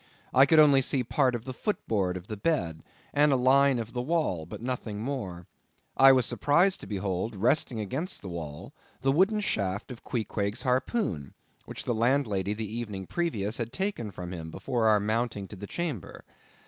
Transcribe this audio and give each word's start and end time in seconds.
I 0.33 0.47
could 0.47 0.57
only 0.57 0.81
see 0.81 1.03
part 1.03 1.35
of 1.35 1.45
the 1.45 1.53
foot 1.53 1.77
board 1.87 2.17
of 2.17 2.25
the 2.25 2.35
bed 2.35 2.81
and 3.13 3.31
a 3.31 3.35
line 3.35 3.77
of 3.77 3.93
the 3.93 4.01
wall, 4.01 4.47
but 4.47 4.59
nothing 4.59 4.99
more. 5.03 5.45
I 5.95 6.11
was 6.11 6.25
surprised 6.25 6.81
to 6.81 6.87
behold 6.87 7.35
resting 7.35 7.79
against 7.79 8.23
the 8.23 8.27
wall 8.27 8.73
the 9.01 9.11
wooden 9.11 9.41
shaft 9.41 9.91
of 9.91 10.03
Queequeg's 10.03 10.63
harpoon, 10.63 11.35
which 11.65 11.83
the 11.83 11.93
landlady 11.93 12.53
the 12.53 12.65
evening 12.79 13.05
previous 13.05 13.57
had 13.57 13.71
taken 13.71 14.09
from 14.09 14.31
him, 14.33 14.49
before 14.49 14.87
our 14.87 14.99
mounting 14.99 15.47
to 15.49 15.55
the 15.55 15.67
chamber. 15.67 16.25